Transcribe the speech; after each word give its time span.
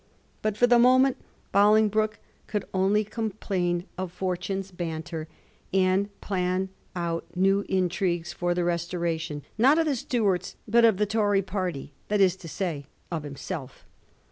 But 0.41 0.57
for 0.57 0.65
the 0.65 0.79
moment 0.79 1.17
Boling 1.51 1.87
broke 1.87 2.17
could 2.47 2.65
only 2.73 3.03
complain 3.03 3.85
of 3.99 4.11
fortune's 4.11 4.71
banter, 4.71 5.27
and 5.71 6.09
plan 6.21 6.69
out 6.95 7.23
new 7.35 7.63
intrigues 7.69 8.33
for 8.33 8.55
the 8.55 8.63
restoration, 8.63 9.43
not 9.59 9.77
of 9.77 9.85
the 9.85 9.95
Stuarts, 9.95 10.55
but 10.67 10.83
of 10.85 10.97
the 10.97 11.05
Tory 11.05 11.43
party— 11.43 11.93
^that 12.09 12.17
is 12.17 12.35
to 12.37 12.47
say, 12.47 12.87
of 13.11 13.21
himself. 13.21 13.85